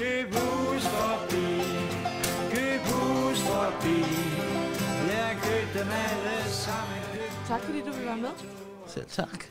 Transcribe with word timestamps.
Køb 0.00 0.26
hus 0.26 0.82
forbi, 0.96 1.46
køb 2.54 2.80
hus 2.92 3.38
forbi. 3.50 3.98
Jeg 5.12 5.30
købte 5.44 5.78
dem 5.80 5.88
alle 6.08 6.50
sammen. 6.64 7.00
Tak 7.46 7.60
fordi 7.60 7.78
du 7.80 7.92
vil 7.92 8.04
være 8.04 8.16
med. 8.16 8.30
Selv 8.86 9.06
tak. 9.06 9.44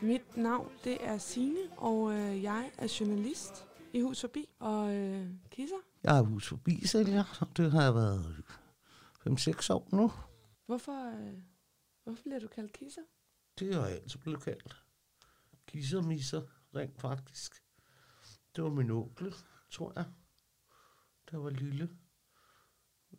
Mit 0.00 0.36
navn 0.36 0.72
det 0.84 0.96
er 1.00 1.18
Signe, 1.18 1.60
og 1.76 2.12
øh, 2.12 2.42
jeg 2.42 2.70
er 2.78 2.96
journalist 3.00 3.66
i 3.92 4.00
Hus 4.00 4.20
Forbi. 4.20 4.48
Og 4.58 4.94
øh, 4.94 5.26
Kisser, 5.50 5.76
Jeg 6.02 6.18
er 6.18 6.22
hus 6.22 6.48
forbi 6.48 6.86
sælger, 6.86 7.46
det 7.56 7.72
har 7.72 7.82
jeg 7.82 7.94
været 7.94 8.44
5-6 9.28 9.72
år 9.72 9.88
nu. 9.92 10.12
hvorfor, 10.66 11.10
øh, 11.20 11.32
hvorfor 12.04 12.22
bliver 12.22 12.38
du 12.38 12.48
kaldt 12.48 12.72
Kisser? 12.72 13.02
Det 13.58 13.74
har 13.74 13.86
jeg 13.86 13.96
altid 13.96 14.18
blevet 14.20 14.42
kaldt. 14.42 14.84
Kisser 15.66 16.02
misser, 16.02 16.42
rent 16.76 17.00
faktisk. 17.00 17.62
Det 18.56 18.64
var 18.64 18.70
min 18.70 18.90
onkel, 18.90 19.34
tror 19.70 19.92
jeg. 19.96 20.04
Der 21.30 21.36
var 21.36 21.50
lille. 21.50 21.90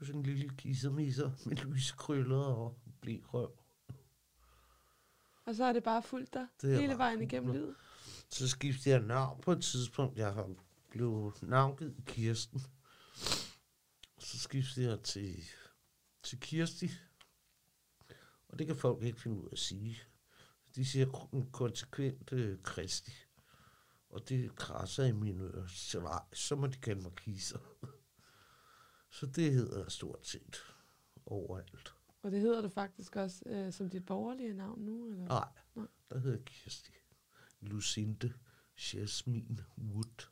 Sådan 0.02 0.16
en 0.16 0.24
lille 0.24 0.50
kissermisser 0.58 1.32
med 1.46 1.58
lyse 1.58 1.94
krøller 1.98 2.38
og 2.38 2.80
blæ 3.02 3.18
røv. 3.34 3.58
Og 5.46 5.56
så 5.56 5.64
er 5.64 5.74
det 5.74 5.84
bare 5.84 6.04
fulgt 6.04 6.34
dig 6.34 6.48
Det 6.62 6.80
hele 6.80 6.98
vejen 6.98 7.22
igennem 7.22 7.52
livet. 7.52 7.76
Så 8.30 8.48
skiftede 8.48 8.96
jeg 8.96 9.04
navn 9.04 9.42
på 9.42 9.52
et 9.52 9.64
tidspunkt. 9.64 10.18
Jeg 10.18 10.34
har 10.34 10.50
blevet 10.90 11.44
navngivet 11.44 12.04
Kirsten. 12.06 12.62
Så 14.20 14.40
skiftede 14.40 14.90
jeg 14.90 15.02
til, 15.02 15.44
til 16.24 16.40
Kirsti. 16.40 16.90
Og 18.48 18.60
det 18.60 18.68
kan 18.68 18.76
folk 18.76 19.04
ikke 19.04 19.20
finde 19.20 19.38
ud 19.38 19.46
af 19.46 19.52
at 19.52 19.60
sige. 19.60 20.02
De 20.76 20.86
siger 20.86 21.06
konsekvent 21.52 22.34
øh, 22.34 22.64
Kristi. 22.64 23.12
Og 24.12 24.30
det 24.30 24.56
krasser 24.56 25.04
i 25.04 25.12
mine 25.12 25.44
ører. 25.44 25.68
Så 25.68 26.20
så 26.34 26.56
må 26.56 26.68
de 26.68 26.78
kalde 26.78 27.02
mig 27.02 27.12
Kisser. 27.16 27.60
Så 29.10 29.26
det 29.26 29.54
hedder 29.54 29.90
stort 29.90 30.28
set 30.28 30.64
overalt. 31.26 31.94
Og 32.24 32.32
det 32.32 32.42
hedder 32.42 32.62
du 32.62 32.70
faktisk 32.70 33.16
også 33.16 33.44
øh, 33.46 33.74
som 33.74 33.90
dit 33.90 34.06
borgerlige 34.06 34.54
navn 34.54 34.82
nu? 34.82 35.10
Eller? 35.10 35.26
Nej, 35.26 35.48
Nej. 35.76 35.88
der 36.10 36.20
hedder 36.20 36.38
Kirsti. 36.46 36.92
Lucinde 37.62 38.34
Jasmin 38.94 39.60
Wood. 39.78 40.28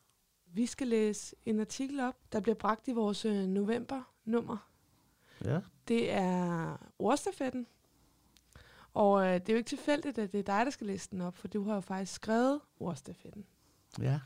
Vi 0.46 0.66
skal 0.66 0.88
læse 0.88 1.36
en 1.46 1.60
artikel 1.60 2.00
op, 2.00 2.16
der 2.32 2.40
bliver 2.40 2.56
bragt 2.56 2.88
i 2.88 2.92
vores 2.92 3.26
øh, 3.26 3.48
november-nummer. 3.48 4.70
Ja. 5.46 5.62
Det 5.88 6.12
er 6.12 6.78
ordstafetten. 7.00 7.68
Og 8.94 9.26
øh, 9.26 9.34
det 9.34 9.50
er 9.50 9.54
jo 9.54 9.58
ikke 9.58 9.70
tilfældigt, 9.70 10.18
at 10.18 10.32
det 10.32 10.40
er 10.40 10.44
dig, 10.44 10.66
der 10.66 10.72
skal 10.72 10.88
læse 10.88 11.10
den 11.12 11.22
op, 11.22 11.38
for 11.38 11.48
du 11.48 11.64
har 11.64 11.74
jo 11.74 11.82
faktisk 11.82 12.14
skrevet 12.14 12.62
ordstafetten. 12.80 13.46
Ja. 14.02 14.20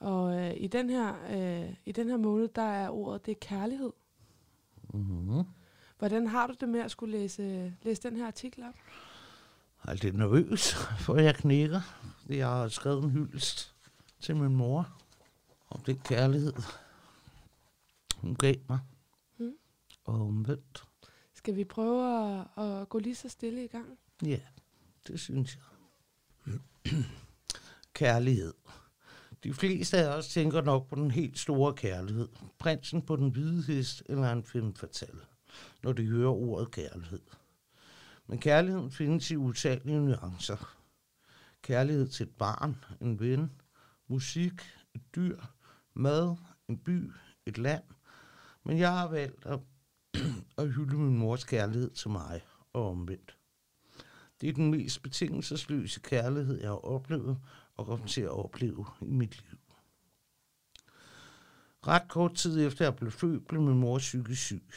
Og 0.00 0.40
øh, 0.40 0.54
i, 0.56 0.66
den 0.66 0.90
her, 0.90 1.14
øh, 1.30 1.74
i 1.86 1.92
den 1.92 2.08
her 2.08 2.16
måned, 2.16 2.48
der 2.48 2.62
er 2.62 2.90
ordet, 2.90 3.26
det 3.26 3.32
er 3.32 3.38
kærlighed. 3.40 3.92
Mm-hmm. 4.94 5.44
Hvordan 5.98 6.26
har 6.26 6.46
du 6.46 6.54
det 6.60 6.68
med 6.68 6.80
at 6.80 6.90
skulle 6.90 7.18
læse, 7.18 7.74
læse 7.82 8.02
den 8.02 8.16
her 8.16 8.26
artikel 8.26 8.64
op? 8.64 8.74
Jeg 9.84 9.92
er 9.92 9.96
lidt 10.02 10.16
nervøs, 10.16 10.74
for 11.04 11.16
jeg 11.16 11.34
knækker. 11.34 11.80
Jeg 12.28 12.48
har 12.48 12.68
skrevet 12.68 13.04
en 13.04 13.10
hyldest 13.10 13.74
til 14.20 14.36
min 14.36 14.56
mor 14.56 14.88
om 15.70 15.80
den 15.80 15.98
kærlighed, 15.98 16.52
hun 18.16 18.34
gav 18.34 18.54
mig. 18.68 18.78
Mm. 19.38 19.52
Og 20.04 20.20
omvendt. 20.20 20.84
Skal 21.34 21.56
vi 21.56 21.64
prøve 21.64 22.30
at, 22.56 22.64
at 22.64 22.88
gå 22.88 22.98
lige 22.98 23.14
så 23.14 23.28
stille 23.28 23.64
i 23.64 23.66
gang? 23.66 23.98
Ja, 24.24 24.40
det 25.06 25.20
synes 25.20 25.58
jeg. 26.46 26.54
kærlighed. 28.02 28.54
De 29.44 29.54
fleste 29.54 29.96
af 29.98 30.16
os 30.16 30.28
tænker 30.28 30.60
nok 30.60 30.88
på 30.88 30.94
den 30.94 31.10
helt 31.10 31.38
store 31.38 31.74
kærlighed. 31.74 32.28
Prinsen 32.58 33.02
på 33.02 33.16
den 33.16 33.28
hvide 33.28 33.62
hest 33.62 34.02
eller 34.06 34.32
en 34.32 34.44
femme 34.44 34.74
fatale, 34.74 35.20
når 35.82 35.92
de 35.92 36.06
hører 36.06 36.30
ordet 36.30 36.70
kærlighed. 36.70 37.20
Men 38.26 38.38
kærligheden 38.38 38.90
findes 38.90 39.30
i 39.30 39.36
utallige 39.36 40.00
nuancer. 40.00 40.76
Kærlighed 41.62 42.08
til 42.08 42.26
et 42.26 42.34
barn, 42.38 42.84
en 43.00 43.20
ven, 43.20 43.52
musik, 44.08 44.52
et 44.94 45.02
dyr, 45.16 45.40
mad, 45.94 46.36
en 46.68 46.78
by, 46.78 47.10
et 47.46 47.58
land. 47.58 47.84
Men 48.64 48.78
jeg 48.78 48.92
har 48.92 49.08
valgt 49.08 49.46
at, 49.46 49.60
at 50.58 50.72
hylde 50.72 50.96
min 50.96 51.18
mors 51.18 51.44
kærlighed 51.44 51.90
til 51.90 52.10
mig 52.10 52.40
og 52.72 52.90
omvendt. 52.90 53.36
Det 54.40 54.48
er 54.48 54.52
den 54.52 54.70
mest 54.70 55.02
betingelsesløse 55.02 56.00
kærlighed, 56.00 56.60
jeg 56.60 56.68
har 56.68 56.84
oplevet 56.84 57.38
og 57.76 57.86
kom 57.86 58.06
til 58.06 58.20
at 58.20 58.30
opleve 58.30 58.86
i 59.00 59.10
mit 59.10 59.42
liv. 59.50 59.58
Ret 61.86 62.08
kort 62.08 62.34
tid 62.34 62.66
efter 62.66 62.84
jeg 62.84 62.96
blev 62.96 63.10
født, 63.10 63.48
blev 63.48 63.62
min 63.62 63.78
mor 63.78 63.98
psykisk 63.98 64.42
syg. 64.42 64.72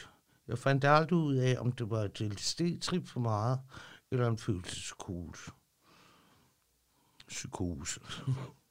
Jeg 0.48 0.58
fandt 0.58 0.84
aldrig 0.84 1.18
ud 1.18 1.34
af, 1.34 1.56
om 1.58 1.72
det 1.72 1.90
var 1.90 2.00
et 2.00 2.20
LSD-trip 2.20 3.06
for 3.06 3.20
meget, 3.20 3.60
eller 4.10 4.26
en 4.28 4.38
følelsespsykose. 4.38 5.50
Psykose. 7.28 8.00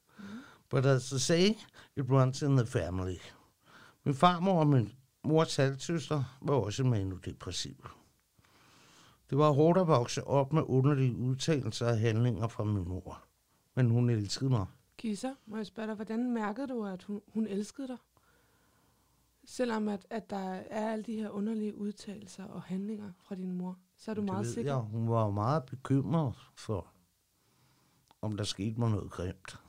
But 0.70 0.86
as 0.86 1.12
I 1.12 1.18
say, 1.18 1.48
it 1.96 2.10
runs 2.10 2.42
in 2.42 2.56
the 2.56 2.66
family. 2.66 3.16
Min 4.04 4.14
farmor 4.14 4.60
og 4.60 4.66
min 4.66 4.92
mors 5.24 5.56
halvsøster 5.56 6.38
var 6.42 6.54
også 6.54 6.84
manodepressiv. 6.84 7.86
Det 9.30 9.38
var 9.38 9.50
hårdt 9.50 9.78
at 9.78 9.86
vokse 9.86 10.24
op 10.24 10.52
med 10.52 10.62
underlige 10.66 11.16
udtalelser 11.16 11.86
og 11.86 11.98
handlinger 11.98 12.48
fra 12.48 12.64
min 12.64 12.88
mor. 12.88 13.25
Men 13.76 13.90
hun 13.90 14.10
elskede 14.10 14.50
mig. 14.50 14.66
Kisser, 14.96 15.34
må 15.46 15.56
jeg 15.56 15.66
spørge 15.66 15.86
dig, 15.86 15.94
hvordan 15.94 16.30
mærkede 16.32 16.68
du, 16.68 16.84
at 16.84 17.02
hun, 17.02 17.22
hun 17.28 17.46
elskede 17.46 17.88
dig? 17.88 17.96
Selvom 19.44 19.88
at, 19.88 20.06
at 20.10 20.30
der 20.30 20.36
er 20.36 20.90
alle 20.90 21.04
de 21.04 21.14
her 21.16 21.30
underlige 21.30 21.76
udtalelser 21.76 22.44
og 22.44 22.62
handlinger 22.62 23.12
fra 23.18 23.34
din 23.34 23.52
mor, 23.52 23.78
så 23.96 24.10
er 24.10 24.14
du 24.14 24.20
Det 24.20 24.30
meget 24.30 24.46
sikker. 24.46 24.72
Jeg. 24.72 24.82
Hun 24.82 25.08
var 25.08 25.30
meget 25.30 25.64
bekymret 25.66 26.34
for, 26.54 26.92
om 28.22 28.36
der 28.36 28.44
skete 28.44 28.80
mig 28.80 28.90
noget 28.90 29.10
grimt. 29.10 29.60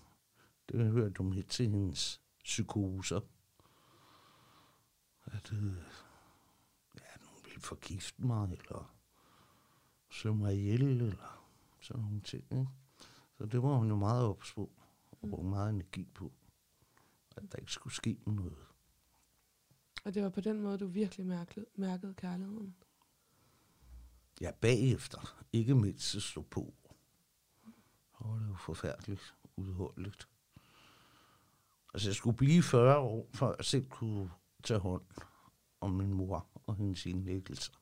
Det 0.69 0.91
hørte 0.91 1.13
du 1.13 1.23
med 1.23 1.43
til 1.43 1.69
hendes 1.69 2.21
psykoser. 2.43 3.19
At 5.25 5.51
øh, 5.53 5.75
ja, 6.95 7.21
nogen 7.21 7.45
ville 7.45 7.61
forgifte 7.61 8.25
mig, 8.25 8.51
eller 8.51 8.95
slå 10.09 10.33
mig 10.33 10.55
ihjel, 10.55 11.01
eller 11.01 11.47
sådan 11.81 12.03
nogle 12.03 12.21
ting. 12.21 12.43
Ikke? 12.51 12.67
Så 13.37 13.45
det 13.45 13.63
var 13.63 13.75
hun 13.75 13.89
jo 13.89 13.95
meget 13.95 14.25
ops 14.25 14.53
på, 14.53 14.71
og 15.11 15.29
brugte 15.29 15.49
meget 15.49 15.69
energi 15.69 16.09
på, 16.13 16.31
at 17.35 17.51
der 17.51 17.57
ikke 17.57 17.71
skulle 17.71 17.93
ske 17.93 18.19
noget. 18.25 18.57
Og 20.05 20.13
det 20.13 20.23
var 20.23 20.29
på 20.29 20.41
den 20.41 20.61
måde, 20.61 20.77
du 20.77 20.87
virkelig 20.87 21.25
mærkede, 21.25 21.65
mærkede 21.75 22.13
kærligheden. 22.13 22.75
Ja, 24.41 24.51
bagefter. 24.51 25.43
Ikke 25.53 25.75
mindst 25.75 26.15
at 26.15 26.21
stå 26.21 26.41
på. 26.41 26.73
Var 28.19 28.39
det 28.39 28.47
jo 28.47 28.55
forfærdeligt 28.55 29.35
udholdeligt. 29.55 30.29
Altså, 31.93 32.09
jeg 32.09 32.15
skulle 32.15 32.37
blive 32.37 32.63
40 32.63 32.97
år, 32.97 33.29
før 33.33 33.55
jeg 33.57 33.65
selv 33.65 33.89
kunne 33.89 34.31
tage 34.63 34.79
hånd 34.79 35.05
om 35.81 35.91
min 35.91 36.13
mor 36.13 36.47
og 36.65 36.75
hendes 36.75 37.05
indlæggelser. 37.05 37.73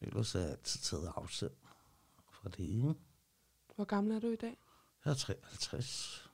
Ellers 0.00 0.34
er 0.34 0.40
jeg 0.40 0.50
altid 0.50 0.80
taget 0.80 1.12
afstand 1.16 1.52
fra 2.30 2.48
det 2.48 2.74
ene. 2.74 2.94
Hvor 3.78 3.84
gammel 3.84 4.16
er 4.16 4.20
du 4.20 4.26
i 4.26 4.36
dag? 4.36 4.56
Jeg 5.04 5.10
er 5.10 5.14
53. 5.14 6.30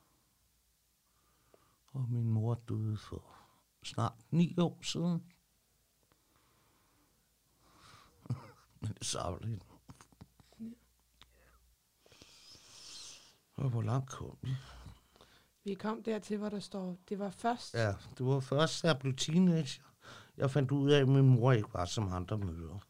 Og 1.86 2.08
min 2.10 2.30
mor 2.30 2.54
døde 2.54 2.96
for 2.96 3.36
snart 3.82 4.12
ni 4.30 4.54
år 4.58 4.78
siden. 4.82 5.32
Men 8.80 8.92
det 8.98 9.04
savler 9.06 9.46
hende. 9.46 9.64
Og 13.54 13.70
hvor 13.70 13.82
langt 13.82 14.10
kom 14.10 14.38
vi? 14.42 14.50
Vi 15.64 15.74
kom 15.74 16.02
dertil, 16.02 16.36
hvor 16.36 16.48
der 16.48 16.60
står, 16.60 16.96
det 17.08 17.18
var 17.18 17.30
først. 17.30 17.74
Ja, 17.74 17.94
det 18.18 18.26
var 18.26 18.40
først, 18.40 18.82
da 18.82 18.88
jeg 18.88 18.98
blev 18.98 19.16
teenager. 19.16 19.82
Jeg 20.36 20.50
fandt 20.50 20.70
ud 20.70 20.90
af, 20.90 21.00
at 21.00 21.08
min 21.08 21.28
mor 21.28 21.52
ikke 21.52 21.74
var 21.74 21.84
som 21.84 22.12
andre 22.12 22.38
mødre. 22.38 22.80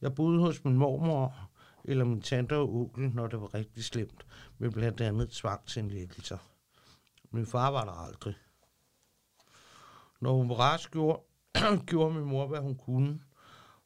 Jeg 0.00 0.14
boede 0.14 0.40
hos 0.40 0.64
min 0.64 0.76
mormor, 0.76 1.50
eller 1.84 2.04
min 2.04 2.22
tante 2.22 2.56
og 2.56 2.74
onkel, 2.74 3.10
når 3.14 3.26
det 3.26 3.40
var 3.40 3.54
rigtig 3.54 3.84
slemt, 3.84 4.26
med 4.58 4.70
blandt 4.70 5.00
andet 5.00 5.30
tvangsindlæggelser. 5.30 6.38
Min 7.30 7.46
far 7.46 7.70
var 7.70 7.84
der 7.84 7.92
aldrig. 7.92 8.34
Når 10.20 10.36
hun 10.36 10.48
var 10.48 10.54
rask, 10.54 10.90
gjorde, 10.90 11.22
gjorde 11.86 12.14
min 12.14 12.24
mor, 12.24 12.46
hvad 12.46 12.60
hun 12.60 12.76
kunne, 12.76 13.20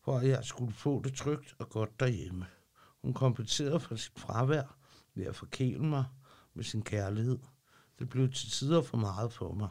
for 0.00 0.18
at 0.18 0.28
jeg 0.28 0.44
skulle 0.44 0.72
få 0.72 1.02
det 1.02 1.14
trygt 1.14 1.54
og 1.58 1.70
godt 1.70 2.00
derhjemme. 2.00 2.46
Hun 3.02 3.14
kompenserede 3.14 3.80
for 3.80 3.96
sit 3.96 4.18
fravær 4.18 4.76
ved 5.14 5.26
at 5.26 5.36
forkæle 5.36 5.84
mig 5.84 6.04
med 6.54 6.64
sin 6.64 6.82
kærlighed. 6.82 7.38
Det 7.98 8.08
blev 8.08 8.32
til 8.32 8.50
tider 8.50 8.82
for 8.82 8.96
meget 8.96 9.32
for 9.32 9.52
mig. 9.52 9.68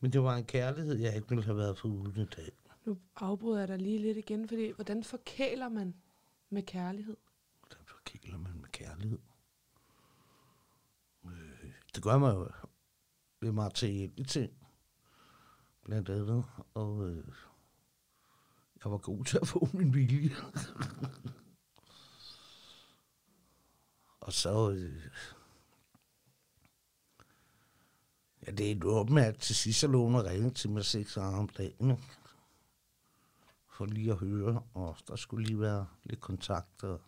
Men 0.00 0.12
det 0.12 0.22
var 0.22 0.36
en 0.36 0.44
kærlighed, 0.44 0.98
jeg 0.98 1.16
ikke 1.16 1.28
ville 1.28 1.44
have 1.44 1.56
været 1.56 1.78
for 1.78 1.88
uden 1.88 2.22
i 2.22 2.24
dag. 2.36 2.50
Nu 2.84 2.98
afbryder 3.16 3.58
jeg 3.58 3.68
dig 3.68 3.78
lige 3.78 3.98
lidt 3.98 4.18
igen, 4.18 4.48
fordi 4.48 4.70
hvordan 4.70 5.04
forkæler 5.04 5.68
man 5.68 5.94
med 6.50 6.62
kærlighed? 6.62 7.16
Hvordan 7.60 7.86
forkæler 7.86 8.38
man 8.38 8.60
med 8.60 8.68
kærlighed? 8.68 9.18
Øh, 11.26 11.72
det 11.94 12.02
gør 12.02 12.18
man 12.18 12.34
jo 12.34 12.48
med 13.40 13.52
materielle 13.52 14.24
ting, 14.24 14.52
blandt 15.84 16.08
andet, 16.08 16.44
og 16.74 17.08
øh, 17.08 17.24
jeg 18.84 18.92
var 18.92 18.98
god 18.98 19.24
til 19.24 19.38
at 19.42 19.48
få 19.48 19.68
min 19.78 19.94
vilje. 19.94 20.36
og 24.20 24.32
så, 24.32 24.70
øh, 24.70 25.08
ja, 28.46 28.50
det 28.50 28.66
er 28.66 28.76
et 28.76 28.84
åbent, 28.84 29.18
at 29.18 29.38
til 29.38 29.56
sidst 29.56 29.80
så 29.80 29.86
lå 29.86 30.04
hun 30.04 30.14
og 30.14 30.24
ringede 30.24 30.54
til 30.54 30.70
mig 30.70 30.84
seks 30.84 31.14
gange 31.14 31.38
om 31.38 31.48
dagen, 31.48 31.90
ikke? 31.90 32.17
For 33.78 33.86
lige 33.86 34.10
at 34.10 34.16
høre, 34.16 34.62
og 34.74 34.96
der 35.08 35.16
skulle 35.16 35.46
lige 35.46 35.60
være 35.60 35.86
lidt 36.04 36.20
kontakt 36.20 36.84
og, 36.84 37.00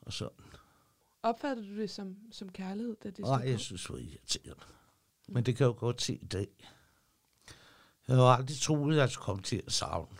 og 0.00 0.12
sådan. 0.12 0.44
Opfattede 1.22 1.68
du 1.68 1.76
det 1.76 1.90
som, 1.90 2.16
som 2.32 2.48
kærlighed, 2.48 2.96
da 2.96 3.10
det 3.10 3.18
Nej, 3.18 3.42
jeg 3.46 3.60
synes, 3.60 3.82
det 3.82 3.92
var 3.92 3.98
irriterende. 3.98 4.64
Men 5.28 5.46
det 5.46 5.56
kan 5.56 5.64
jeg 5.64 5.74
jo 5.74 5.78
godt 5.78 6.02
se 6.02 6.14
i 6.14 6.26
dag. 6.26 6.48
Jeg 8.08 8.16
havde 8.16 8.28
aldrig 8.28 8.56
troet, 8.58 8.94
at 8.94 9.00
jeg 9.00 9.10
skulle 9.10 9.24
komme 9.24 9.42
til 9.42 9.62
at 9.66 9.72
savne. 9.72 10.16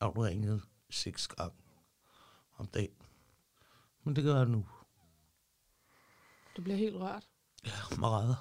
Jeg 0.00 0.06
har 0.06 0.24
ringet 0.24 0.62
seks 0.90 1.28
gange 1.28 1.56
om 2.56 2.66
dagen. 2.66 2.96
Men 4.04 4.16
det 4.16 4.24
gør 4.24 4.36
jeg 4.36 4.46
nu. 4.46 4.66
Du 6.56 6.62
bliver 6.62 6.76
helt 6.76 6.96
rørt. 6.96 7.28
Ja, 7.64 7.96
meget. 7.98 8.36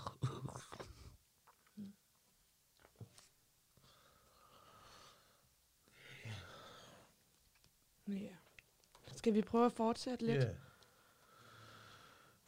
Ja. 8.09 8.35
Skal 9.19 9.33
vi 9.33 9.41
prøve 9.41 9.65
at 9.65 9.73
fortsætte 9.73 10.25
lidt? 10.25 10.43
Ja. 10.43 10.49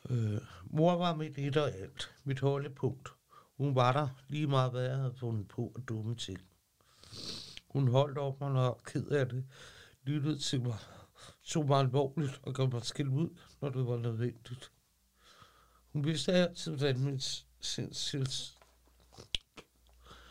Øh, 0.09 0.41
mor 0.65 0.95
var 0.95 1.15
mit 1.15 1.37
et 1.37 1.57
og 1.57 1.71
alt. 1.71 2.13
Mit 2.23 2.39
holdepunkt. 2.39 3.09
Hun 3.57 3.75
var 3.75 3.91
der 3.91 4.07
lige 4.27 4.47
meget, 4.47 4.71
hvad 4.71 4.83
jeg 4.83 4.95
havde 4.95 5.13
fundet 5.13 5.47
på 5.47 5.73
at 5.75 5.81
dumme 5.89 6.15
til. 6.15 6.39
Hun 7.67 7.87
holdt 7.87 8.17
op 8.17 8.41
mig, 8.41 8.51
når 8.51 8.61
jeg 8.61 8.67
var 8.67 8.81
ked 8.85 9.07
af 9.07 9.29
det. 9.29 9.45
Lyttede 10.03 10.37
til 10.37 10.61
mig. 10.61 10.77
Tog 11.43 11.65
mig 11.67 11.79
alvorligt 11.79 12.39
og 12.43 12.53
gav 12.53 12.71
mig 12.71 12.85
skæld 12.85 13.09
ud, 13.09 13.29
når 13.61 13.69
det 13.69 13.87
var 13.87 13.97
nødvendigt. 13.97 14.71
Hun 15.93 16.05
vidste 16.05 16.31
altid, 16.31 16.71
hvordan 16.71 16.99
mit 16.99 17.45
sindsils... 17.59 18.57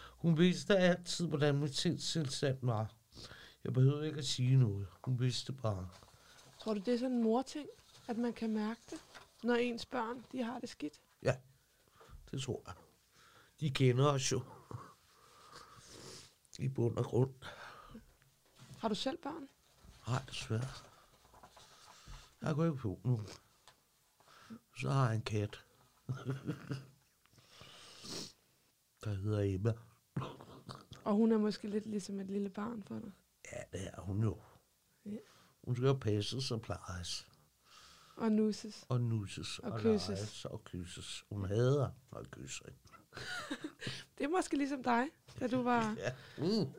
Hun 0.08 0.38
vidste 0.38 0.76
altid, 0.76 1.26
hvordan 1.26 1.58
mit 1.58 1.76
sindstilstand 1.76 2.58
var. 2.62 2.94
Jeg 3.64 3.72
behøvede 3.72 4.06
ikke 4.06 4.18
at 4.18 4.26
sige 4.26 4.56
noget. 4.56 4.86
Hun 5.04 5.20
vidste 5.20 5.52
bare. 5.52 5.88
Tror 6.60 6.74
du, 6.74 6.80
det 6.80 6.94
er 6.94 6.98
sådan 6.98 7.16
en 7.16 7.22
morting, 7.22 7.68
at 8.08 8.18
man 8.18 8.32
kan 8.32 8.50
mærke 8.50 8.80
det, 8.90 8.98
når 9.42 9.54
ens 9.54 9.86
børn 9.86 10.24
de 10.32 10.42
har 10.42 10.58
det 10.58 10.68
skidt? 10.68 11.00
Ja, 11.22 11.36
det 12.30 12.42
tror 12.42 12.62
jeg. 12.66 12.74
De 13.60 13.70
kender 13.70 14.06
os 14.12 14.32
jo. 14.32 14.42
I 16.58 16.68
bund 16.68 16.96
og 16.96 17.04
grund. 17.04 17.34
Har 18.78 18.88
du 18.88 18.94
selv 18.94 19.18
børn? 19.18 19.48
Nej, 20.08 20.22
desværre. 20.28 20.68
Jeg 22.42 22.54
går 22.54 22.64
ikke 22.64 22.76
på 22.76 23.00
nu. 23.04 23.20
Så 24.80 24.90
har 24.90 25.06
jeg 25.06 25.16
en 25.16 25.22
kat. 25.22 25.64
Der 29.04 29.14
hedder 29.14 29.40
Emma. 29.40 29.74
Og 31.04 31.14
hun 31.14 31.32
er 31.32 31.38
måske 31.38 31.68
lidt 31.68 31.86
ligesom 31.86 32.20
et 32.20 32.26
lille 32.26 32.50
barn 32.50 32.82
for 32.82 32.98
dig. 32.98 33.12
Ja, 33.52 33.78
det 33.78 33.88
er 33.92 34.00
hun 34.00 34.22
jo. 34.22 34.38
Ja. 35.04 35.16
Hun 35.64 35.76
skal 35.76 35.98
passes 35.98 36.50
og 36.50 36.62
plejes. 36.62 37.26
Og 38.16 38.32
nusses. 38.32 38.86
Og 38.88 39.00
nusses 39.00 39.58
Og 39.58 39.72
og, 39.72 39.80
kysses. 39.80 40.44
og 40.44 40.64
kysses. 40.64 41.24
Hun 41.30 41.44
hader 41.44 41.90
at 42.16 42.30
kysse. 42.30 42.64
Det 44.18 44.24
er 44.24 44.28
måske 44.28 44.56
ligesom 44.56 44.82
dig, 44.82 45.04
da 45.40 45.46
du 45.46 45.62
var... 45.62 45.96
Ja. 46.04 46.12
Mm. 46.38 46.72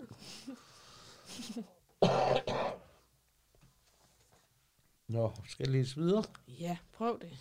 Nå, 5.08 5.32
skal 5.48 5.64
jeg 5.64 5.72
læse 5.72 5.96
videre? 5.96 6.24
Ja, 6.48 6.78
prøv 6.94 7.20
det. 7.22 7.32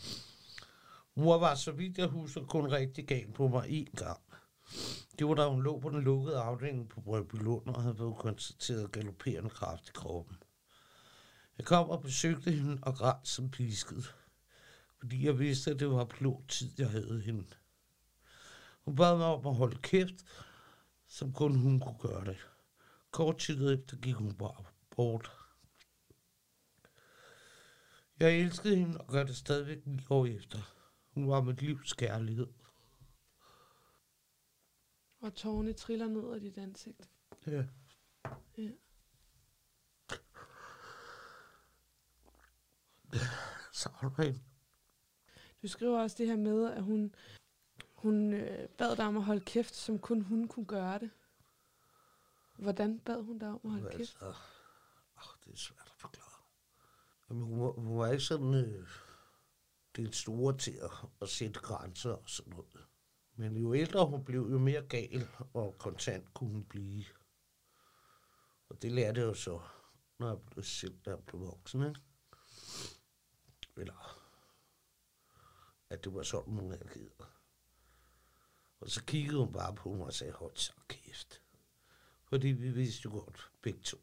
Mor 1.15 1.39
var, 1.39 1.55
så 1.55 1.73
vidt 1.73 1.99
jeg 1.99 2.07
husker, 2.07 2.45
kun 2.47 2.73
rigtig 2.73 3.07
gal 3.07 3.33
på 3.33 3.49
mig 3.49 3.65
én 3.65 3.97
gang. 3.97 4.21
Det 5.19 5.29
var 5.29 5.35
da 5.35 5.49
hun 5.49 5.63
lå 5.63 5.79
på 5.81 5.91
den 5.91 6.01
lukkede 6.01 6.39
afdeling 6.39 6.89
på 6.89 7.01
Brøndby 7.01 7.35
Lund 7.35 7.69
og 7.69 7.83
havde 7.83 7.97
fået 7.97 8.17
konstateret 8.17 8.93
galopperende 8.93 9.51
kraft 9.51 9.89
i 9.89 9.93
kroppen. 9.95 10.37
Jeg 11.61 11.67
kom 11.67 11.91
og 11.91 12.03
besøgte 12.03 12.51
hende 12.51 12.79
og 12.83 12.95
græd 12.95 13.21
som 13.25 13.51
pisket, 13.51 14.15
fordi 14.99 15.27
jeg 15.27 15.39
vidste, 15.39 15.71
at 15.71 15.81
det 15.81 15.91
var 15.91 16.05
blå 16.05 16.45
tid, 16.49 16.71
jeg 16.79 16.91
havde 16.91 17.21
hende. 17.21 17.47
Hun 18.85 18.97
bad 18.97 19.17
mig 19.17 19.27
om 19.27 19.47
at 19.47 19.55
holde 19.55 19.79
kæft, 19.83 20.25
som 21.07 21.33
kun 21.33 21.57
hun 21.57 21.81
kunne 21.81 21.99
gøre 21.99 22.25
det. 22.25 22.37
Kort 23.11 23.39
tid 23.39 23.75
efter 23.75 23.97
gik 23.97 24.15
hun 24.15 24.35
bare 24.35 24.65
bort. 24.91 25.31
Jeg 28.21 28.41
elskede 28.41 28.77
hende 28.77 28.99
og 28.99 29.07
gør 29.07 29.25
det 29.25 29.37
stadigvæk 29.37 29.87
ni 29.87 30.01
år 30.11 30.27
efter. 30.27 30.59
Hun 31.15 31.29
var 31.29 31.43
mit 31.43 31.63
livs 31.63 31.93
kærlighed. 31.93 32.49
Og 35.21 35.35
tårne 35.35 35.73
triller 35.73 36.09
ned 36.09 36.35
af 36.35 36.41
dit 36.41 36.59
ansigt. 36.59 37.11
Ja. 37.47 37.65
Ja. 38.59 38.71
Savner 43.73 44.23
hende. 44.23 44.41
Du 45.63 45.69
skriver 45.69 46.01
også 46.01 46.17
det 46.19 46.27
her 46.27 46.37
med, 46.37 46.73
at 46.73 46.83
hun, 46.83 47.15
hun 47.95 48.33
øh, 48.33 48.69
bad 48.69 48.97
dig 48.97 49.07
om 49.07 49.17
at 49.17 49.25
holde 49.25 49.41
kæft, 49.41 49.75
som 49.75 49.99
kun 49.99 50.21
hun 50.21 50.49
kunne 50.49 50.67
gøre 50.67 50.99
det. 50.99 51.11
Hvordan 52.59 52.99
bad 52.99 53.23
hun 53.23 53.39
dig 53.39 53.49
om 53.49 53.61
at 53.65 53.71
holde 53.71 53.91
kæft? 53.91 53.99
Altså, 53.99 54.27
oh, 55.17 55.35
det 55.45 55.53
er 55.53 55.57
svært 55.57 55.87
at 55.87 56.01
forklare. 56.01 56.45
Jamen, 57.31 57.43
hun, 57.43 57.61
var, 57.61 57.71
hun 57.71 57.99
var 57.99 58.11
ikke 58.11 58.25
sådan 58.25 58.55
øh, 58.55 58.89
det 59.97 60.15
store 60.15 60.59
til 60.59 60.79
at, 60.83 60.91
at 61.23 61.29
sætte 61.29 61.61
grænser 61.61 62.13
og 62.13 62.29
sådan 62.29 62.53
noget. 62.53 62.87
Men 63.37 63.57
jo 63.57 63.75
ældre 63.75 64.07
hun 64.07 64.25
blev, 64.25 64.41
jo 64.51 64.59
mere 64.59 64.83
gal 64.83 65.29
og 65.55 65.79
kontant 65.79 66.35
kunne 66.35 66.51
hun 66.51 66.65
blive. 66.65 67.05
Og 68.69 68.83
det 68.83 68.93
lærte 68.93 69.21
jeg 69.21 69.27
jo 69.27 69.35
så, 69.35 69.61
når 70.19 70.29
jeg 70.29 70.39
blev 70.51 70.65
selv, 70.65 70.99
da 71.05 71.11
jeg 71.11 71.19
blev 71.27 71.41
voksen, 71.41 71.83
ikke? 71.83 72.01
Eller, 73.77 74.21
at 75.91 76.05
det 76.05 76.15
var 76.15 76.23
sådan, 76.23 76.55
hun 76.55 76.73
agerede. 76.73 77.27
Og 78.81 78.91
så 78.91 79.05
kiggede 79.05 79.39
hun 79.39 79.53
bare 79.53 79.75
på 79.75 79.93
mig 79.93 80.07
og 80.07 80.13
sagde, 80.13 80.33
hold 80.33 80.57
så 80.57 80.73
kæft. 80.89 81.43
Fordi 82.25 82.49
vi 82.49 82.71
vidste 82.71 83.03
jo 83.05 83.11
godt, 83.11 83.51
begge 83.63 83.81
to. 83.81 83.99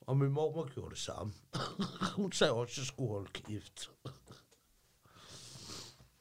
Og 0.00 0.16
min 0.16 0.32
mormor 0.32 0.72
gjorde 0.74 0.90
det 0.90 0.98
samme. 0.98 1.32
hun 2.22 2.32
sagde 2.32 2.52
også, 2.52 2.72
at 2.72 2.78
jeg 2.78 2.86
skulle 2.86 3.10
holde 3.10 3.32
kæft. 3.32 3.90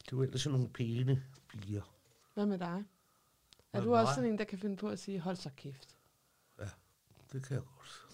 det 0.10 0.18
var 0.18 0.24
ellers 0.24 0.42
sådan 0.42 0.60
nogle 0.60 0.74
pæne 0.74 1.24
piger. 1.48 1.96
Hvad 2.34 2.46
med 2.46 2.60
dig? 2.60 2.84
Er 3.74 3.82
du 3.82 3.96
også 3.96 4.10
mig? 4.10 4.16
sådan 4.16 4.30
en, 4.30 4.38
der 4.38 4.44
kan 4.44 4.60
finde 4.60 4.78
på 4.78 4.90
at 4.90 5.00
sige, 5.00 5.20
hold 5.20 5.36
så 5.36 5.50
kæft? 5.56 5.98
Det 7.32 7.44
kan 7.44 7.56
jeg 7.56 7.64
godt. 7.64 8.08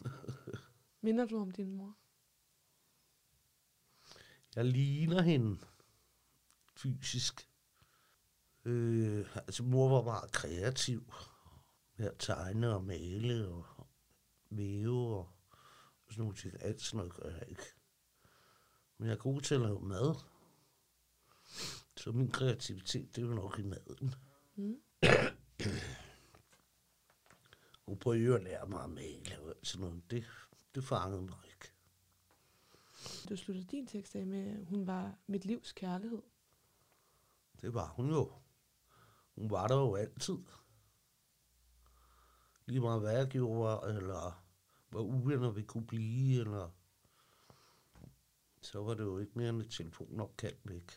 Minder 1.01 1.25
du 1.25 1.41
om 1.41 1.51
din 1.51 1.71
mor? 1.71 1.97
Jeg 4.57 4.65
ligner 4.65 5.21
hende 5.21 5.59
fysisk. 6.75 7.49
Øh, 8.65 9.27
altså, 9.35 9.63
mor 9.63 9.89
var 9.89 10.03
meget 10.03 10.31
kreativ 10.31 11.13
med 11.97 12.07
at 12.07 12.15
tegne 12.19 12.75
og 12.75 12.83
male 12.83 13.47
og 13.47 13.65
væve 14.49 15.17
og 15.17 15.29
sådan 16.09 16.21
nogle 16.21 16.35
ting. 16.35 16.63
Alt 16.63 16.81
sådan 16.81 16.97
noget 16.97 17.13
gør 17.13 17.29
jeg 17.29 17.43
ikke. 17.49 17.63
Men 18.97 19.07
jeg 19.07 19.13
er 19.13 19.19
god 19.19 19.41
til 19.41 19.55
at 19.55 19.61
lave 19.61 19.81
mad. 19.81 20.15
Så 21.97 22.11
min 22.11 22.31
kreativitet, 22.31 23.15
det 23.15 23.23
er 23.23 23.27
jo 23.27 23.33
nok 23.33 23.59
i 23.59 23.63
maden. 23.63 24.15
Mm. 24.55 24.81
Prøver 27.99 28.35
at 28.35 28.43
lære 28.43 28.67
mig 28.67 28.83
at 28.83 28.89
male 28.89 29.39
og 29.41 29.55
sådan 29.63 29.87
noget. 29.87 30.11
Det, 30.11 30.25
det 30.75 30.83
fangede 30.83 31.21
mig 31.21 31.39
ikke. 31.45 31.76
Du 33.29 33.37
sluttede 33.37 33.67
din 33.67 33.87
tekst 33.87 34.15
af 34.15 34.25
med, 34.25 34.59
at 34.59 34.65
hun 34.65 34.87
var 34.87 35.15
mit 35.27 35.45
livs 35.45 35.71
kærlighed. 35.71 36.21
Det 37.61 37.73
var 37.73 37.87
hun 37.87 38.09
jo. 38.09 38.33
Hun 39.35 39.49
var 39.49 39.67
der 39.67 39.75
jo 39.75 39.95
altid. 39.95 40.37
Lige 42.65 42.79
meget 42.79 43.01
hvad 43.01 43.17
jeg 43.17 43.27
gjorde, 43.27 43.95
eller 43.95 44.43
hvor 44.89 45.01
uvenner 45.01 45.51
vi 45.51 45.61
kunne 45.63 45.87
blive, 45.87 46.41
eller 46.41 46.69
så 48.61 48.83
var 48.83 48.93
det 48.93 49.03
jo 49.03 49.17
ikke 49.17 49.31
mere 49.35 49.49
end 49.49 49.61
et 49.61 49.71
telefonopkald 49.71 50.57
væk. 50.63 50.91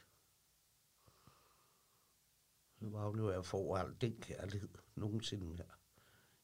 Så 2.79 2.89
var 2.89 3.09
hun 3.09 3.19
jo, 3.19 3.29
at 3.29 3.35
jeg 3.35 3.45
får 3.45 3.77
al 3.77 3.97
den 4.01 4.21
kærlighed 4.21 4.69
nogensinde 4.95 5.57
her. 5.57 5.79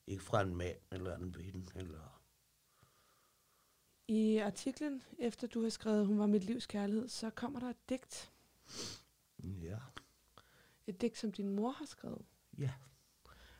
Ikke 0.06 0.24
fra 0.24 0.40
en 0.40 0.56
mand 0.56 0.78
eller 0.92 1.16
en 1.16 1.34
ven, 1.34 1.68
eller... 1.74 2.25
I 4.08 4.36
artiklen, 4.38 5.02
efter 5.18 5.46
du 5.46 5.62
har 5.62 5.68
skrevet, 5.68 6.06
hun 6.06 6.18
var 6.18 6.26
mit 6.26 6.44
livs 6.44 6.66
kærlighed, 6.66 7.08
så 7.08 7.30
kommer 7.30 7.60
der 7.60 7.70
et 7.70 7.88
digt. 7.88 8.32
Ja, 9.38 9.78
Et 10.86 11.00
digt, 11.00 11.18
som 11.18 11.32
din 11.32 11.48
mor 11.48 11.70
har 11.70 11.84
skrevet. 11.84 12.24
Ja, 12.58 12.72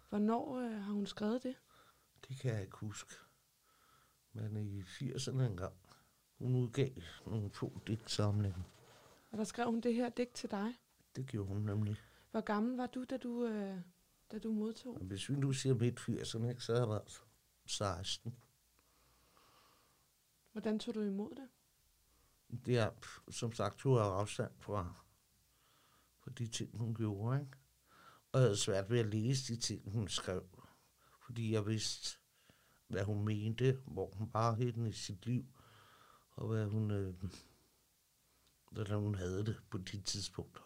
Hvornår 0.08 0.56
øh, 0.58 0.70
har 0.82 0.92
hun 0.92 1.06
skrevet 1.06 1.42
det? 1.42 1.54
det 2.28 2.38
kan 2.40 2.52
jeg 2.54 2.62
ikke 2.62 2.76
huske. 2.76 3.14
Men 4.32 4.56
i 4.56 4.80
80'erne 4.82 5.40
engang, 5.42 5.74
hun 6.38 6.54
udgav 6.54 6.90
nogle 7.26 7.50
få 7.50 7.80
digtsamlinger. 7.86 8.62
Og 9.30 9.38
der 9.38 9.44
skrev 9.44 9.66
hun 9.66 9.80
det 9.80 9.94
her 9.94 10.08
digt 10.08 10.34
til 10.34 10.50
dig. 10.50 10.74
Det 11.16 11.26
gjorde 11.26 11.48
hun 11.48 11.62
nemlig. 11.62 11.96
Hvor 12.30 12.40
gammel 12.40 12.76
var 12.76 12.86
du, 12.86 13.04
da 13.04 13.16
du, 13.16 13.46
øh, 13.46 13.80
da 14.32 14.38
du 14.38 14.52
modtog? 14.52 14.94
Og 14.94 15.00
hvis 15.00 15.28
vi 15.28 15.34
nu 15.34 15.52
siger 15.52 15.74
midt 15.74 15.98
80'erne, 16.00 16.48
ikke, 16.48 16.64
så 16.64 16.72
har 16.72 16.80
jeg 16.80 16.88
været 16.88 17.22
16. 17.66 18.34
Hvordan 20.56 20.78
tog 20.78 20.94
du 20.94 21.02
imod 21.02 21.30
det? 21.30 21.48
Det 22.66 22.78
er, 22.78 22.90
som 23.30 23.52
sagt, 23.52 23.78
tog 23.78 23.96
jeg 23.96 24.06
afstand 24.06 24.52
fra, 24.58 24.94
fra 26.18 26.30
de 26.30 26.46
ting, 26.46 26.78
hun 26.78 26.94
gjorde. 26.94 27.40
Ikke? 27.40 27.52
Og 28.32 28.40
jeg 28.40 28.46
havde 28.46 28.56
svært 28.56 28.90
ved 28.90 28.98
at 28.98 29.06
læse 29.06 29.54
de 29.54 29.60
ting, 29.60 29.90
hun 29.90 30.08
skrev. 30.08 30.48
Fordi 31.20 31.52
jeg 31.52 31.66
vidste, 31.66 32.18
hvad 32.88 33.04
hun 33.04 33.24
mente, 33.24 33.82
hvor 33.86 34.10
hun 34.14 34.30
var 34.32 34.54
henne 34.54 34.88
i 34.88 34.92
sit 34.92 35.26
liv, 35.26 35.46
og 36.30 36.48
hvad 36.48 36.66
hun, 36.66 36.90
øh, 36.90 37.14
hvordan 38.70 38.98
hun 38.98 39.14
havde 39.14 39.46
det 39.46 39.62
på 39.70 39.78
de 39.78 40.00
tidspunkter. 40.00 40.62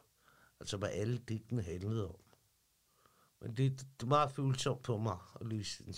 Altså, 0.60 0.76
hvad 0.76 0.90
alle 0.90 1.18
digtene 1.18 1.62
handlede 1.62 2.08
om. 2.08 2.20
Men 3.40 3.56
det, 3.56 3.80
det 3.80 3.86
var 4.00 4.06
meget 4.06 4.30
følsomt 4.30 4.86
for 4.86 4.98
mig 4.98 5.18
at 5.40 5.46
læse 5.46 5.84
en. 5.86 5.94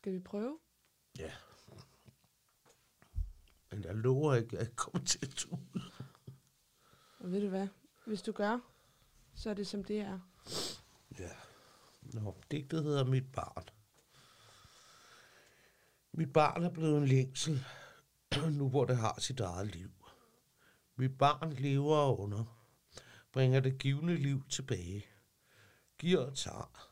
Skal 0.00 0.12
vi 0.12 0.18
prøve? 0.18 0.58
Ja. 1.18 1.32
Men 3.70 3.84
jeg 3.84 3.94
lover 3.94 4.34
ikke, 4.34 4.58
at 4.58 4.66
jeg 4.66 4.76
kommer 4.76 5.04
til 5.04 5.18
at 5.22 5.34
tro. 5.34 5.58
Og 7.18 7.32
ved 7.32 7.40
du 7.40 7.48
hvad? 7.48 7.68
Hvis 8.06 8.22
du 8.22 8.32
gør, 8.32 8.58
så 9.34 9.50
er 9.50 9.54
det 9.54 9.66
som 9.66 9.84
det 9.84 10.00
er. 10.00 10.18
Ja. 11.18 11.30
Nå, 12.02 12.36
digtet 12.50 12.82
hedder 12.82 13.04
Mit 13.04 13.32
barn. 13.32 13.64
Mit 16.12 16.32
barn 16.32 16.64
er 16.64 16.70
blevet 16.70 16.98
en 16.98 17.06
længsel, 17.06 17.64
nu 18.58 18.68
hvor 18.68 18.84
det 18.84 18.96
har 18.96 19.20
sit 19.20 19.40
eget 19.40 19.66
liv. 19.66 19.90
Mit 20.96 21.18
barn 21.18 21.52
lever 21.52 22.20
under, 22.20 22.64
bringer 23.32 23.60
det 23.60 23.78
givende 23.78 24.16
liv 24.16 24.48
tilbage. 24.48 25.06
Giver 25.98 26.26
og 26.26 26.36
tager. 26.36 26.90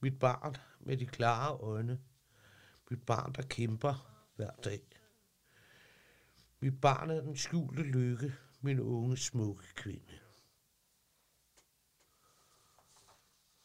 Mit 0.00 0.18
barn 0.18 0.56
med 0.86 0.96
de 0.96 1.06
klare 1.06 1.56
øjne. 1.58 2.00
Mit 2.90 3.06
barn, 3.06 3.32
der 3.32 3.42
kæmper 3.42 4.22
hver 4.36 4.50
dag. 4.64 4.82
Mit 6.60 6.80
barn 6.80 7.10
er 7.10 7.20
den 7.20 7.36
skjulte 7.36 7.82
lykke, 7.82 8.34
min 8.60 8.80
unge 8.80 9.16
smukke 9.16 9.62
kvinde. 9.74 10.18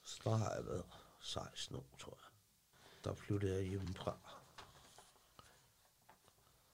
Så 0.04 0.20
der 0.24 0.36
har 0.36 0.56
jeg 0.56 0.66
været 0.66 0.86
16 1.22 1.76
år, 1.76 1.96
tror 2.00 2.18
jeg. 2.22 2.30
Der 3.04 3.14
flyttede 3.14 3.56
jeg 3.56 3.64
hjemmefra. 3.64 4.18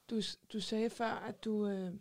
Du, 0.10 0.22
du 0.54 0.60
sagde 0.60 0.90
før, 0.90 1.12
at, 1.12 1.44
du, 1.44 1.68
øh, 1.68 1.94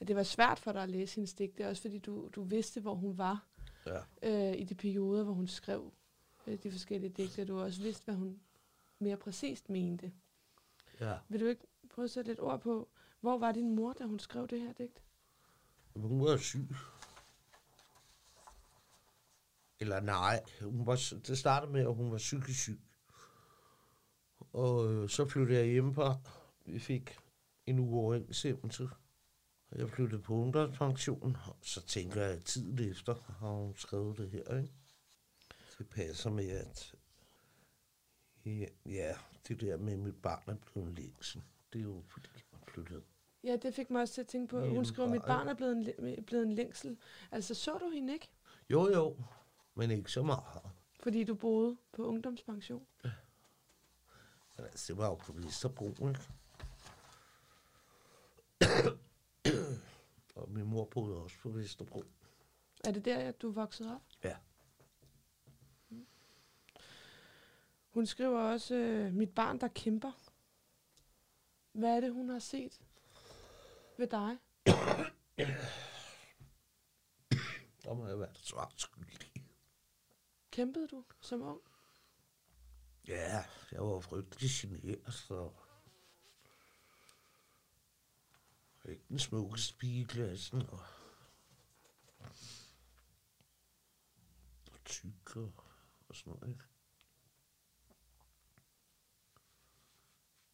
at 0.00 0.08
det 0.08 0.16
var 0.16 0.22
svært 0.22 0.58
for 0.58 0.72
dig 0.72 0.82
at 0.82 0.88
læse 0.88 1.14
hendes 1.14 1.34
digte, 1.34 1.68
også 1.68 1.82
fordi 1.82 1.98
du, 1.98 2.28
du 2.34 2.42
vidste, 2.42 2.80
hvor 2.80 2.94
hun 2.94 3.18
var 3.18 3.46
Ja. 3.86 4.00
øh, 4.22 4.58
i 4.60 4.64
de 4.64 4.74
perioder, 4.74 5.24
hvor 5.24 5.32
hun 5.32 5.48
skrev 5.48 5.92
de 6.46 6.70
forskellige 6.70 7.10
digte. 7.10 7.44
Du 7.44 7.60
også 7.60 7.82
vidste, 7.82 8.04
hvad 8.04 8.14
hun 8.14 8.40
mere 8.98 9.16
præcist 9.16 9.70
mente. 9.70 10.12
ja. 11.00 11.18
Vil 11.28 11.40
du 11.40 11.46
ikke 11.46 11.66
prøve 11.90 12.04
at 12.04 12.10
sætte 12.10 12.30
lidt 12.30 12.40
ord 12.40 12.60
på, 12.60 12.88
hvor 13.20 13.38
var 13.38 13.52
din 13.52 13.74
mor, 13.74 13.92
da 13.92 14.04
hun 14.04 14.18
skrev 14.18 14.48
det 14.48 14.60
her 14.60 14.72
digt? 14.72 15.02
Hun 15.96 16.20
var 16.20 16.36
syg. 16.36 16.68
Eller 19.80 20.00
nej, 20.00 20.44
hun 20.62 20.86
var, 20.86 21.02
det 21.26 21.38
startede 21.38 21.72
med, 21.72 21.80
at 21.80 21.94
hun 21.94 22.10
var 22.12 22.18
psykisk 22.18 22.60
syg. 22.60 22.80
Og 24.52 24.92
øh, 24.92 25.08
så 25.08 25.28
flyttede 25.28 25.58
jeg 25.58 25.68
hjemmefra. 25.68 26.16
Vi 26.66 26.78
fik 26.78 27.18
en 27.66 27.78
uge 27.78 28.00
overensstemmelse. 28.00 28.88
Og 29.70 29.78
jeg 29.78 29.90
flyttede 29.90 30.22
på 30.22 30.34
ungdomspension. 30.34 31.36
Og 31.46 31.56
så 31.62 31.86
tænker 31.86 32.22
jeg, 32.22 32.30
at 32.30 32.44
tiden 32.44 32.90
efter 32.90 33.14
har 33.38 33.50
hun 33.50 33.76
skrevet 33.76 34.18
det 34.18 34.30
her, 34.30 34.58
ikke? 34.58 34.72
Det 35.78 35.88
passer 35.88 36.30
med, 36.30 36.48
at 36.48 36.94
ja, 38.46 38.66
ja, 38.86 39.14
det 39.48 39.60
der 39.60 39.76
med, 39.76 39.92
at 39.92 39.98
mit 39.98 40.22
barn 40.22 40.42
er 40.46 40.54
blevet 40.54 40.88
en 40.88 40.94
længsel. 40.94 41.42
Det 41.72 41.78
er 41.78 41.82
jo 41.82 42.02
fordi, 42.08 42.28
jeg 42.34 42.58
flyttede. 42.68 43.02
Ja, 43.44 43.56
det 43.56 43.74
fik 43.74 43.90
mig 43.90 44.02
også 44.02 44.14
til 44.14 44.20
at 44.20 44.26
tænke 44.26 44.50
på, 44.50 44.58
at 44.58 44.70
hun 44.70 44.84
skrev, 44.84 45.04
at 45.04 45.10
mit 45.10 45.22
barn 45.22 45.48
er 45.48 45.54
blevet 45.54 45.94
en, 45.98 46.24
blevet 46.24 46.46
en 46.46 46.52
længsel. 46.52 46.98
Altså, 47.32 47.54
så 47.54 47.78
du 47.78 47.90
hende 47.90 48.12
ikke? 48.12 48.28
Jo, 48.70 48.92
jo, 48.92 49.16
men 49.74 49.90
ikke 49.90 50.10
så 50.10 50.22
meget. 50.22 50.62
Fordi 51.00 51.24
du 51.24 51.34
boede 51.34 51.76
på 51.92 52.04
ungdomspension. 52.04 52.86
Men 53.02 54.64
altså, 54.66 54.92
det 54.92 54.98
var 54.98 55.06
jo 55.06 55.14
på 55.14 55.32
Vesterbro, 55.32 56.08
ikke? 56.08 56.20
og 60.34 60.50
min 60.50 60.66
mor 60.66 60.84
boede 60.84 61.16
også 61.16 61.36
på 61.38 61.48
Vesterbro. 61.48 62.04
Er 62.84 62.90
det 62.90 63.04
der, 63.04 63.18
at 63.18 63.42
du 63.42 63.50
voksede 63.50 63.94
op? 63.94 64.02
Ja. 64.24 64.36
Hun 67.92 68.06
skriver 68.06 68.40
også, 68.40 68.74
øh, 68.74 69.12
mit 69.12 69.34
barn, 69.34 69.60
der 69.60 69.68
kæmper. 69.68 70.12
Hvad 71.72 71.96
er 71.96 72.00
det, 72.00 72.12
hun 72.12 72.28
har 72.28 72.38
set 72.38 72.80
ved 73.98 74.06
dig? 74.06 74.38
Der 77.84 77.94
må 77.94 78.06
jeg 78.06 78.18
være 78.18 78.34
svar 78.34 78.72
skyldig. 78.76 79.32
Kæmpede 80.50 80.88
du 80.88 81.04
som 81.20 81.42
ung? 81.42 81.60
Ja, 83.08 83.44
jeg 83.72 83.82
var 83.82 84.00
frygtelig 84.00 84.50
generet, 84.50 85.14
så... 85.14 85.50
Ikke 88.84 89.04
den 89.08 89.18
smukkeste 89.18 89.76
pige 89.76 90.00
i 90.00 90.04
klassen, 90.04 90.62
og... 90.62 90.80
Og 94.72 94.84
tyk 94.84 95.36
og, 95.36 95.52
og 96.08 96.16
sådan 96.16 96.32
noget, 96.32 96.48
ikke? 96.48 96.71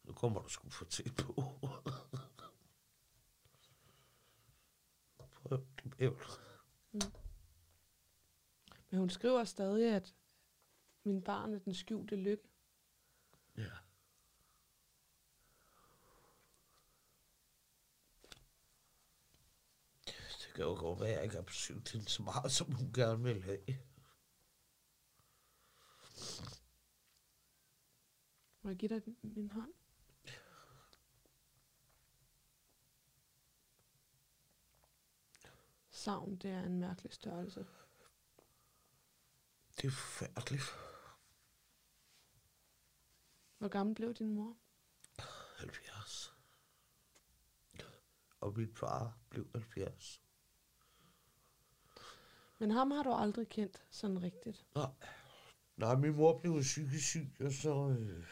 Nu 0.09 0.13
kommer 0.13 0.41
du 0.41 0.49
sgu 0.49 0.69
for 0.69 0.85
tæt 0.85 1.15
på. 1.15 1.33
Prøv 5.31 5.65
det 5.83 5.97
bævl. 5.97 6.23
Men 8.89 8.99
hun 8.99 9.09
skriver 9.09 9.43
stadig, 9.43 9.95
at 9.95 10.15
min 11.03 11.21
barn 11.21 11.53
er 11.53 11.59
den 11.59 11.73
skjulte 11.73 12.15
lykke. 12.15 12.43
Ja. 13.57 13.77
Det 20.05 20.53
kan 20.55 20.63
jo 20.63 20.75
godt 20.75 20.99
være, 20.99 21.09
at 21.09 21.15
jeg 21.15 21.23
ikke 21.23 21.35
har 21.35 21.43
besøgt 21.43 21.91
hende 21.91 22.09
så 22.09 22.23
meget, 22.23 22.51
som 22.51 22.71
hun 22.71 22.93
gerne 22.93 23.23
vil 23.23 23.43
have. 23.43 23.59
Må 28.61 28.69
jeg 28.69 28.77
give 28.77 28.89
dig 28.89 29.01
min 29.23 29.49
hånd? 29.49 29.73
Savn, 35.99 36.35
det 36.35 36.51
er 36.51 36.63
en 36.63 36.79
mærkelig 36.79 37.13
størrelse. 37.13 37.65
Det 39.77 39.85
er 39.87 39.91
forfærdeligt. 39.91 40.63
Hvor 43.57 43.67
gammel 43.67 43.95
blev 43.95 44.13
din 44.13 44.29
mor? 44.33 44.57
70. 45.57 46.33
Og 48.39 48.57
min 48.57 48.75
far 48.75 49.17
blev 49.29 49.47
70. 49.53 50.21
Men 52.59 52.71
ham 52.71 52.91
har 52.91 53.03
du 53.03 53.13
aldrig 53.13 53.49
kendt 53.49 53.85
sådan 53.89 54.23
rigtigt. 54.23 54.65
Nej. 54.75 54.91
Nej, 55.77 55.95
min 55.95 56.15
mor 56.15 56.39
blev 56.39 56.61
psykisk 56.61 57.07
syg, 57.07 57.35
og 57.39 57.51
så 57.51 57.89
øh, 57.99 58.25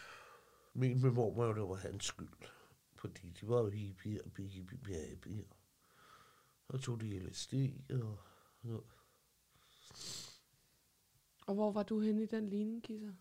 min 0.74 1.14
mor, 1.14 1.44
at 1.50 1.56
det 1.56 1.64
var 1.64 1.76
hans 1.76 2.06
skyld. 2.06 2.48
Fordi 2.96 3.30
de 3.30 3.48
var 3.48 3.60
jo 3.60 3.70
hippier 3.70 4.22
og 4.26 4.32
hippier. 4.38 5.57
Og 6.68 6.82
tog 6.82 7.02
de 7.02 7.20
LSD, 7.20 7.54
og, 7.92 8.20
og 8.64 8.90
Og 11.48 11.56
hvor 11.56 11.72
var 11.72 11.84
du 11.84 12.00
henne 12.00 12.24
i 12.24 12.26
den 12.26 12.50
ligning, 12.50 12.84
Kisser? 12.84 13.14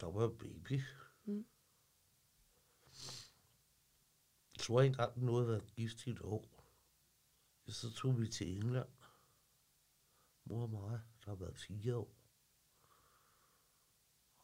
der 0.00 0.06
var 0.06 0.20
jeg 0.20 0.38
baby. 0.38 0.82
Mm. 1.24 1.46
Jeg 4.54 4.58
tror 4.58 4.80
ikke 4.80 4.92
engang, 4.92 5.24
noget 5.24 5.42
at 5.42 5.48
være 5.48 5.60
gift 5.60 6.06
i 6.06 6.10
et 6.10 6.20
år. 6.22 6.64
Så 7.68 7.92
tog 7.92 8.20
vi 8.20 8.28
til 8.28 8.56
England. 8.56 8.88
Mor 10.44 10.62
og 10.62 10.70
mig, 10.70 11.00
der 11.24 11.30
har 11.30 11.34
været 11.34 11.58
fire 11.58 11.96
år. 11.96 12.16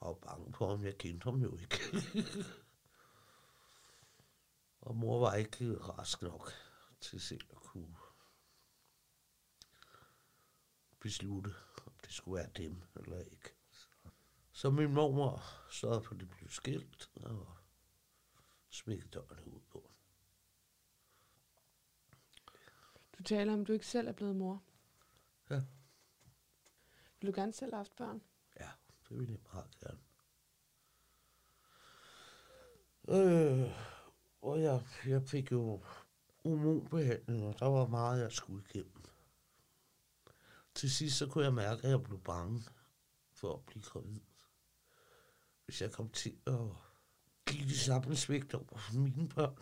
Og 0.00 0.08
var 0.08 0.14
bange 0.14 0.52
på, 0.52 0.66
om 0.66 0.84
jeg 0.84 0.98
kendte 0.98 1.24
ham 1.24 1.42
jo 1.42 1.56
ikke. 1.56 1.80
og 4.86 4.96
mor 4.96 5.20
var 5.20 5.34
ikke 5.34 5.78
rask 5.78 6.22
nok 6.22 6.52
til 7.06 7.20
selv 7.20 7.46
at 7.50 7.56
kunne 7.56 7.96
beslutte, 11.00 11.50
om 11.86 11.92
det 12.04 12.12
skulle 12.12 12.36
være 12.36 12.50
dem 12.56 12.82
eller 12.96 13.18
ikke. 13.18 13.54
Så 14.52 14.70
min 14.70 14.94
mormor 14.94 15.42
sørgede 15.70 16.02
for, 16.02 16.14
at 16.14 16.20
det 16.20 16.30
blev 16.30 16.48
skilt, 16.48 17.10
og 17.14 17.56
smækkede 18.70 19.08
døren 19.08 19.44
ud 19.44 19.60
på. 19.60 19.90
Du 23.18 23.22
taler 23.22 23.52
om, 23.52 23.60
at 23.60 23.66
du 23.66 23.72
ikke 23.72 23.86
selv 23.86 24.08
er 24.08 24.12
blevet 24.12 24.36
mor. 24.36 24.62
Ja. 25.50 25.62
Vil 27.20 27.26
du 27.26 27.40
gerne 27.40 27.52
selv 27.52 27.72
have 27.72 27.78
haft 27.78 27.96
børn? 27.96 28.22
Ja, 28.60 28.70
det 29.08 29.18
ville 29.18 29.32
jeg 29.32 29.40
meget 29.52 29.78
gerne. 29.78 30.00
Øh, 33.08 33.70
og 34.42 34.62
jeg, 34.62 34.86
jeg 35.06 35.22
fik 35.22 35.52
jo 35.52 35.84
hormonbehandling, 36.48 37.46
og 37.46 37.58
der 37.58 37.66
var 37.66 37.86
meget, 37.86 38.22
jeg 38.22 38.32
skulle 38.32 38.64
igennem. 38.68 39.02
Til 40.74 40.90
sidst 40.90 41.16
så 41.16 41.26
kunne 41.26 41.44
jeg 41.44 41.54
mærke, 41.54 41.84
at 41.84 41.90
jeg 41.90 42.02
blev 42.02 42.20
bange 42.20 42.62
for 43.32 43.54
at 43.54 43.66
blive 43.66 43.82
gravid. 43.82 44.20
Hvis 45.64 45.82
jeg 45.82 45.92
kom 45.92 46.08
til 46.08 46.38
at 46.46 46.60
give 47.46 47.64
de 47.64 47.78
samme 47.78 48.16
svigt 48.16 48.54
over 48.54 48.76
for 48.76 48.94
mine 48.98 49.28
børn, 49.28 49.58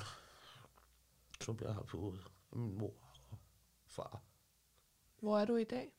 som 1.40 1.58
jeg 1.60 1.74
har 1.74 1.84
fået 1.84 2.20
af 2.52 2.58
min 2.58 2.78
mor 2.78 2.94
og 3.30 3.38
far. 3.86 4.22
Hvor 5.20 5.38
er 5.38 5.44
du 5.44 5.56
i 5.56 5.64
dag? 5.64 5.92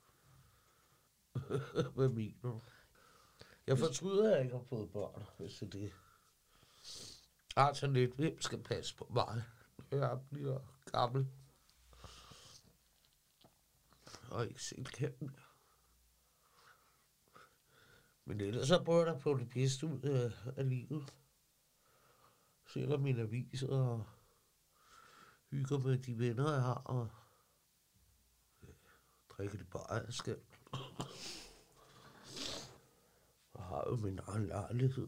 Hvad 1.96 2.10
mener 2.10 2.42
du? 2.44 2.62
Jeg 3.68 3.77
fortryder, 3.77 4.30
at 4.30 4.36
jeg 4.36 4.44
ikke 4.44 4.58
har 4.58 4.63
fået 4.63 4.92
børn, 4.92 5.24
hvis 5.38 5.54
det 5.54 5.68
er 5.68 5.80
det. 5.80 5.94
Altså 7.56 7.88
lidt, 7.88 8.15
hvem 8.15 8.42
skal 8.42 8.63
passe 8.63 8.96
på 8.96 9.08
mig, 9.10 9.44
når 9.92 9.98
jeg 9.98 10.20
bliver 10.32 10.75
gammel? 10.92 11.27
Og 14.32 14.46
ikke 14.46 14.84
kan 14.94 15.13
mere. 15.20 15.46
Men 18.25 18.42
ellers 18.42 18.68
så 18.68 18.84
prøver 18.84 19.06
jeg 19.06 19.15
at 19.15 19.22
få 19.22 19.38
det 19.38 19.50
bedste 19.50 19.88
ud 19.88 20.01
af, 20.01 20.32
af 20.58 20.70
livet. 20.70 21.13
Selvom 22.68 23.01
mine 23.01 23.22
aviser 23.22 23.68
og 23.68 24.06
hygger 25.50 25.77
med 25.77 25.98
de 25.98 26.20
venner, 26.20 26.51
jeg 26.51 26.62
har, 26.62 26.74
og 26.74 27.10
drikker 29.30 29.58
det 29.58 29.70
bare, 29.70 29.94
jeg 29.94 30.13
skal. 30.13 30.39
Og 33.54 33.63
har 33.63 33.84
jo 33.89 33.96
min 33.96 34.20
egen 34.27 34.48
lejlighed. 34.48 35.08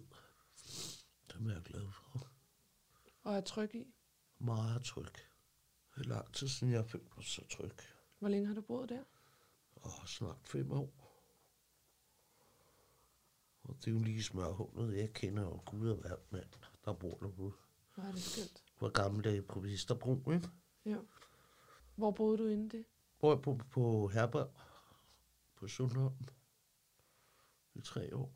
Er 1.30 1.54
jeg 1.54 1.64
glad 1.64 1.92
for. 1.92 2.28
Og 3.24 3.36
er 3.36 3.42
tryg 3.42 3.76
i? 3.76 3.94
Meget 4.40 4.84
tryg. 4.84 5.14
Det 5.98 6.06
er 6.06 6.10
lang 6.10 6.34
tid 6.34 6.48
siden, 6.48 6.74
jeg 6.74 6.86
følte 6.86 7.10
mig 7.16 7.26
så 7.26 7.48
tryg. 7.48 7.72
Hvor 8.20 8.28
længe 8.28 8.48
har 8.48 8.56
du 8.56 8.62
boet 8.62 8.90
der? 8.90 9.04
Og 9.76 9.92
snart 10.08 10.38
fem 10.44 10.72
år. 10.72 10.94
Og 13.64 13.76
det 13.76 13.88
er 13.88 13.92
jo 13.92 14.00
lige 14.00 14.24
smørhullet. 14.24 14.98
Jeg 14.98 15.14
kender 15.14 15.44
jo 15.44 15.62
Gud 15.66 15.90
og 15.90 15.98
hver 15.98 16.16
mand, 16.30 16.50
der 16.86 16.94
bor 16.94 17.18
derude. 17.18 17.54
Hvor 17.96 18.04
er 18.04 18.12
det 18.12 18.22
skønt. 18.22 18.64
Hvor 18.78 18.90
gamle 18.90 19.22
dage 19.22 19.42
på 19.42 19.60
Vesterbro, 19.60 20.32
ikke? 20.32 20.50
Ja. 20.86 20.98
Hvor 21.96 22.12
boede 22.12 22.38
du 22.38 22.48
inde 22.48 22.78
det? 22.78 22.86
Hvor 23.20 23.34
jeg 23.34 23.42
på, 23.42 23.60
på 23.72 24.08
Herberg 24.08 24.52
på 25.56 25.68
Sundholm 25.68 26.28
i 27.74 27.82
tre 27.82 28.16
år. 28.16 28.34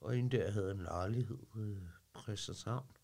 Og 0.00 0.16
inden 0.16 0.30
der 0.30 0.50
havde 0.50 0.66
jeg 0.66 0.74
en 0.74 0.82
lejlighed 0.82 1.38
i 1.56 1.78
Christianshavn. 2.18 2.95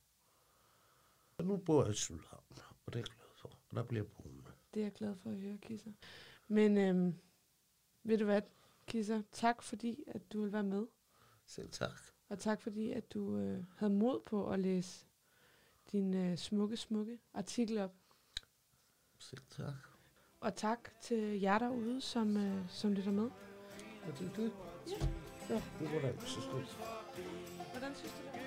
Og 1.43 1.49
nu 1.49 1.57
bor 1.57 1.83
jeg 1.85 1.93
i 1.93 1.97
Sydhavn, 1.97 2.45
og 2.87 2.93
det 2.93 2.95
er 2.95 2.99
jeg 2.99 3.05
glad 3.05 3.29
for. 3.37 3.49
Og 3.49 3.77
der 3.77 3.83
bliver 3.83 4.05
boende. 4.05 4.51
Det 4.75 4.81
er 4.81 4.85
jeg 4.85 4.93
glad 4.93 5.17
for 5.17 5.31
at 5.31 5.37
høre, 5.37 5.59
Kisser. 5.59 5.93
Men 6.49 6.79
øhm, 6.79 7.15
ved 8.03 8.19
du 8.19 8.25
hvad, 8.25 8.43
Kisser? 8.87 9.23
Tak 9.33 9.62
fordi, 9.62 10.05
at 10.07 10.33
du 10.33 10.43
vil 10.43 10.53
være 10.53 10.62
med. 10.62 10.87
Selv 11.47 11.71
tak. 11.71 11.90
Og 12.29 12.38
tak 12.38 12.61
fordi, 12.61 12.90
at 12.90 13.14
du 13.14 13.37
øh, 13.37 13.64
havde 13.77 13.93
mod 13.93 14.21
på 14.27 14.51
at 14.51 14.61
læse 14.61 15.07
din 15.93 16.14
øh, 16.14 16.38
smukke, 16.38 16.77
smukke 16.77 17.19
artikel 17.35 17.79
op. 17.79 17.95
Selv 19.19 19.43
tak. 19.51 19.75
Og 20.40 20.55
tak 20.57 21.01
til 21.01 21.40
jer 21.40 21.59
derude, 21.59 22.01
som, 22.01 22.37
øh, 22.37 22.69
som 22.69 22.93
lytter 22.93 23.12
med. 23.12 23.31
Og 24.07 24.19
det 24.19 24.27
er 24.29 24.33
det. 24.35 24.53
Ja. 24.88 25.09
Ja, 25.49 25.62
det 25.81 25.95
var 25.95 26.01
da 26.01 26.09
ikke 26.09 26.23
så 26.23 26.40
stort. 26.40 26.79
Hvordan 27.73 27.95
synes 27.95 28.12
du 28.12 28.23
det? 28.33 28.43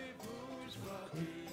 Jeg 1.14 1.45